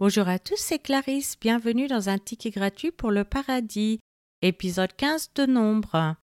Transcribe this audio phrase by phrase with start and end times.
[0.00, 1.36] Bonjour à tous, c'est Clarisse.
[1.38, 4.00] Bienvenue dans un ticket gratuit pour le paradis,
[4.40, 6.16] épisode 15 de Nombre.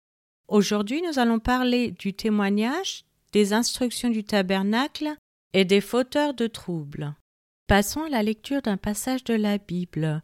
[0.48, 3.04] Aujourd'hui, nous allons parler du témoignage,
[3.34, 5.14] des instructions du tabernacle
[5.52, 7.16] et des fauteurs de troubles.
[7.68, 10.24] Passons à la lecture d'un passage de la Bible.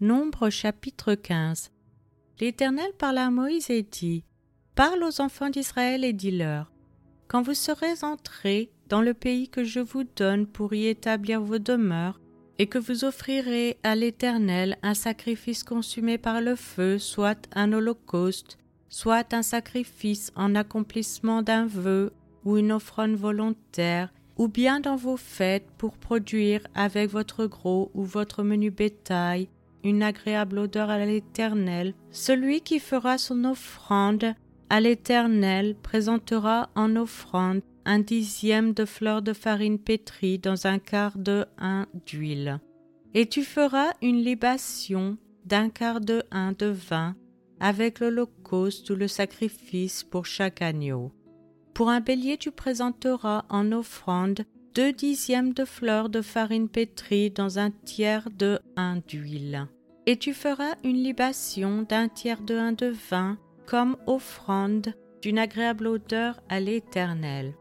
[0.00, 1.72] Nombre chapitre 15.
[2.38, 4.22] L'Éternel parla à Moïse et dit
[4.76, 6.70] Parle aux enfants d'Israël et dis-leur
[7.26, 11.58] Quand vous serez entrés dans le pays que je vous donne pour y établir vos
[11.58, 12.20] demeures,
[12.58, 18.58] et que vous offrirez à l'Éternel un sacrifice consumé par le feu, soit un holocauste,
[18.88, 22.12] soit un sacrifice en accomplissement d'un vœu
[22.44, 28.04] ou une offrande volontaire, ou bien dans vos fêtes pour produire avec votre gros ou
[28.04, 29.48] votre menu bétail
[29.84, 34.34] une agréable odeur à l'Éternel, celui qui fera son offrande
[34.70, 41.18] à l'Éternel présentera en offrande un dixième de fleur de farine pétrie dans un quart
[41.18, 42.60] de un d'huile.
[43.14, 47.16] Et tu feras une libation d'un quart de un de vin
[47.60, 51.12] avec l'holocauste ou le sacrifice pour chaque agneau.
[51.74, 57.58] Pour un bélier tu présenteras en offrande deux dixièmes de fleur de farine pétrie dans
[57.58, 59.68] un tiers de un d'huile.
[60.06, 65.86] Et tu feras une libation d'un tiers de un de vin comme offrande d'une agréable
[65.86, 67.54] odeur à l'Éternel.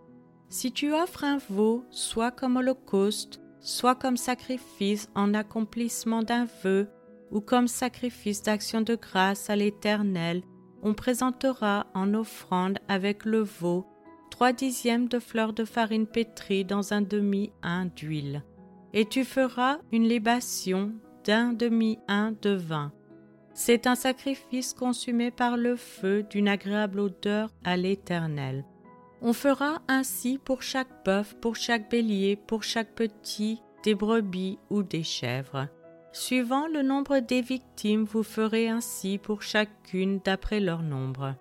[0.51, 6.89] Si tu offres un veau, soit comme holocauste, soit comme sacrifice en accomplissement d'un vœu,
[7.31, 10.43] ou comme sacrifice d'action de grâce à l'Éternel,
[10.83, 13.87] on présentera en offrande avec le veau
[14.29, 18.43] trois dixièmes de fleurs de farine pétrie dans un demi-un d'huile.
[18.91, 20.91] Et tu feras une libation
[21.23, 22.91] d'un demi-un de vin.
[23.53, 28.65] C'est un sacrifice consumé par le feu d'une agréable odeur à l'Éternel.
[29.23, 34.81] On fera ainsi pour chaque bœuf, pour chaque bélier, pour chaque petit, des brebis ou
[34.81, 35.67] des chèvres.
[36.11, 41.35] Suivant le nombre des victimes, vous ferez ainsi pour chacune d'après leur nombre.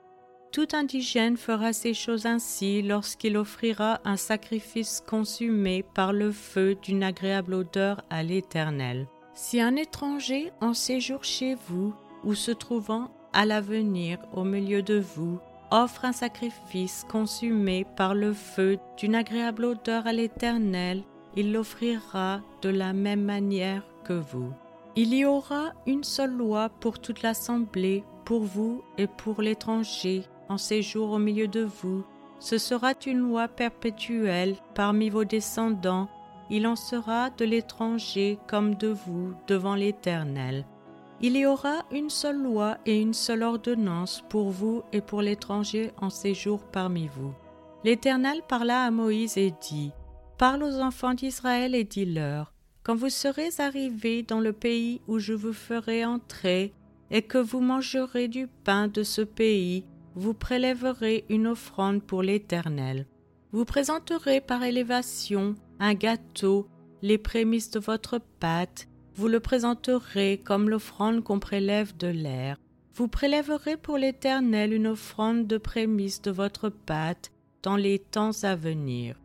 [0.52, 7.02] Tout indigène fera ces choses ainsi lorsqu'il offrira un sacrifice consumé par le feu d'une
[7.02, 9.06] agréable odeur à l'Éternel.
[9.32, 11.94] Si un étranger en séjour chez vous
[12.24, 15.38] ou se trouvant à l'avenir au milieu de vous
[15.70, 21.02] offre un sacrifice consumé par le feu d'une agréable odeur à l'Éternel,
[21.36, 24.52] il l'offrira de la même manière que vous.
[24.96, 30.58] Il y aura une seule loi pour toute l'assemblée, pour vous et pour l'étranger en
[30.58, 32.04] séjour au milieu de vous.
[32.40, 36.08] Ce sera une loi perpétuelle parmi vos descendants.
[36.50, 40.64] Il en sera de l'étranger comme de vous devant l'Éternel.
[41.22, 45.90] Il y aura une seule loi et une seule ordonnance pour vous et pour l'étranger
[46.00, 47.34] en séjour parmi vous.
[47.84, 49.92] L'Éternel parla à Moïse et dit,
[50.38, 55.34] Parle aux enfants d'Israël et dis-leur, Quand vous serez arrivés dans le pays où je
[55.34, 56.72] vous ferai entrer,
[57.10, 63.06] et que vous mangerez du pain de ce pays, vous prélèverez une offrande pour l'Éternel.
[63.52, 66.68] Vous présenterez par élévation un gâteau,
[67.02, 72.56] les prémices de votre pâte, vous le présenterez comme l'offrande qu'on prélève de l'air.
[72.94, 77.30] Vous prélèverez pour l'Éternel une offrande de prémisse de votre pâte
[77.62, 79.16] dans les temps à venir.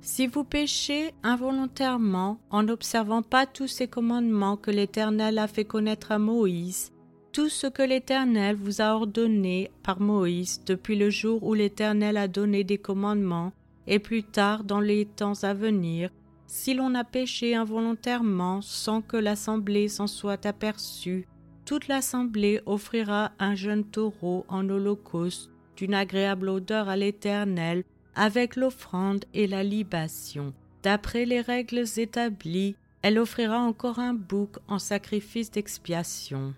[0.00, 6.10] Si vous péchez involontairement en n'observant pas tous ces commandements que l'Éternel a fait connaître
[6.10, 6.90] à Moïse,
[7.32, 12.28] tout ce que l'Éternel vous a ordonné par Moïse depuis le jour où l'Éternel a
[12.28, 13.52] donné des commandements,
[13.86, 16.10] et plus tard dans les temps à venir,
[16.52, 21.26] si l'on a péché involontairement sans que l'assemblée s'en soit aperçue,
[21.64, 29.24] toute l'assemblée offrira un jeune taureau en holocauste d'une agréable odeur à l'Éternel avec l'offrande
[29.32, 30.52] et la libation.
[30.82, 36.52] D'après les règles établies, elle offrira encore un bouc en sacrifice d'expiation.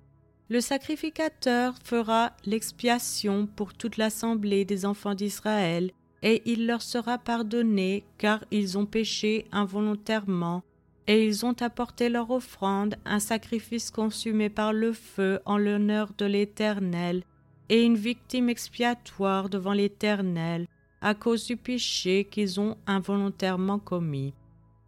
[0.49, 5.93] Le sacrificateur fera l'expiation pour toute l'assemblée des enfants d'Israël
[6.25, 10.65] et il leur sera pardonné, car ils ont péché involontairement,
[11.07, 16.25] et ils ont apporté leur offrande, un sacrifice consumé par le feu en l'honneur de
[16.25, 17.25] l'Éternel,
[17.69, 20.67] et une victime expiatoire devant l'Éternel,
[21.03, 24.33] à cause du péché qu'ils ont involontairement commis.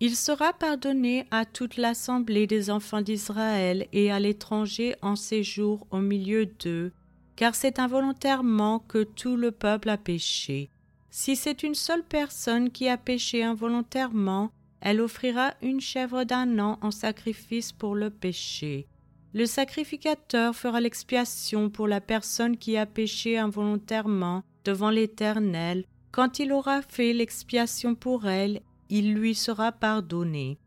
[0.01, 5.99] Il sera pardonné à toute l'assemblée des enfants d'Israël et à l'étranger en séjour au
[5.99, 6.93] milieu d'eux,
[7.35, 10.71] car c'est involontairement que tout le peuple a péché.
[11.11, 14.51] Si c'est une seule personne qui a péché involontairement,
[14.81, 18.87] elle offrira une chèvre d'un an en sacrifice pour le péché.
[19.33, 25.85] Le sacrificateur fera l'expiation pour la personne qui a péché involontairement devant l'Éternel.
[26.11, 30.59] Quand il aura fait l'expiation pour elle, il lui sera pardonné.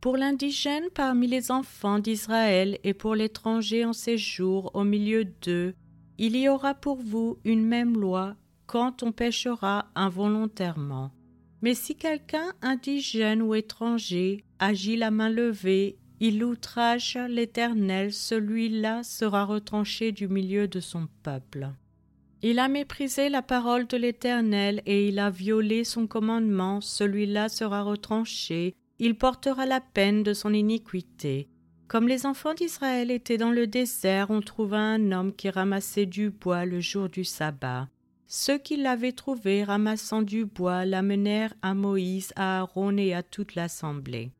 [0.00, 5.74] Pour l'indigène parmi les enfants d'Israël et pour l'étranger en séjour au milieu d'eux,
[6.18, 11.12] il y aura pour vous une même loi quand on péchera involontairement.
[11.62, 19.44] Mais si quelqu'un indigène ou étranger agit la main levée, il outrage l'Éternel, celui-là sera
[19.44, 21.70] retranché du milieu de son peuple.
[22.42, 27.82] Il a méprisé la parole de l'Éternel et il a violé son commandement, celui-là sera
[27.82, 31.48] retranché, il portera la peine de son iniquité.
[31.88, 36.30] Comme les enfants d'Israël étaient dans le désert, on trouva un homme qui ramassait du
[36.30, 37.88] bois le jour du sabbat.
[38.36, 43.54] Ceux qui l'avaient trouvé ramassant du bois l'amenèrent à Moïse, à Aaron et à toute
[43.54, 44.32] l'assemblée.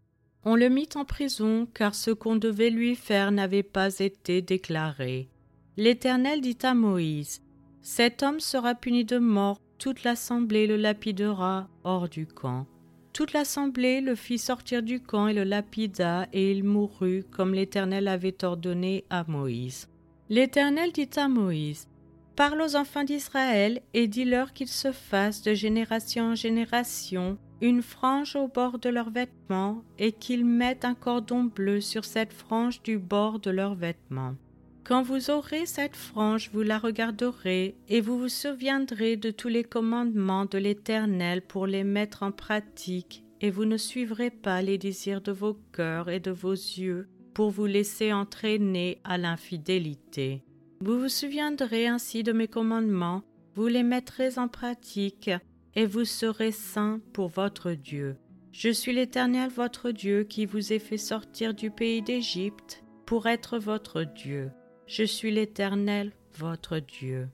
[0.45, 5.29] On le mit en prison, car ce qu'on devait lui faire n'avait pas été déclaré.
[5.77, 7.41] L'Éternel dit à Moïse
[7.83, 12.67] Cet homme sera puni de mort, toute l'assemblée le lapidera hors du camp.
[13.13, 18.09] Toute l'assemblée le fit sortir du camp et le lapida, et il mourut comme l'Éternel
[18.09, 19.87] avait ordonné à Moïse.
[20.31, 21.87] L'Éternel dit à Moïse
[22.37, 28.35] Parle aux enfants d'Israël et dis-leur qu'ils se fassent de génération en génération une frange
[28.35, 32.99] au bord de leurs vêtements et qu'ils mettent un cordon bleu sur cette frange du
[32.99, 34.35] bord de leurs vêtements.
[34.83, 39.65] Quand vous aurez cette frange, vous la regarderez et vous vous souviendrez de tous les
[39.65, 45.23] commandements de l'Éternel pour les mettre en pratique, et vous ne suivrez pas les désirs
[45.23, 50.43] de vos cœurs et de vos yeux pour vous laisser entraîner à l'infidélité.
[50.81, 53.23] Vous vous souviendrez ainsi de mes commandements,
[53.55, 55.31] vous les mettrez en pratique,
[55.75, 58.17] et vous serez saints pour votre Dieu.
[58.53, 63.59] Je suis l'Éternel votre Dieu qui vous ai fait sortir du pays d'Égypte pour être
[63.59, 64.51] votre Dieu.
[64.87, 67.29] Je suis l'Éternel, votre Dieu.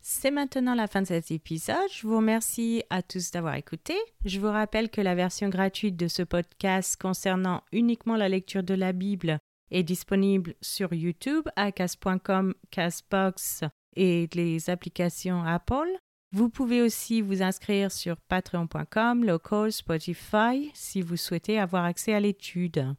[0.00, 1.90] C'est maintenant la fin de cet épisode.
[1.90, 3.94] Je vous remercie à tous d'avoir écouté.
[4.24, 8.74] Je vous rappelle que la version gratuite de ce podcast concernant uniquement la lecture de
[8.74, 9.38] la Bible
[9.70, 13.64] est disponible sur YouTube à cas.com, Casbox
[13.96, 15.88] et les applications Apple.
[16.32, 22.20] Vous pouvez aussi vous inscrire sur patreon.com, local, Spotify si vous souhaitez avoir accès à
[22.20, 22.94] l'étude.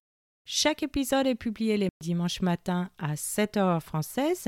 [0.45, 4.47] Chaque épisode est publié les dimanches matins à 7 heures française.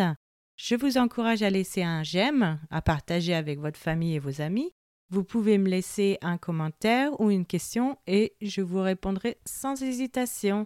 [0.55, 4.71] Je vous encourage à laisser un j'aime, à partager avec votre famille et vos amis.
[5.09, 10.65] Vous pouvez me laisser un commentaire ou une question et je vous répondrai sans hésitation.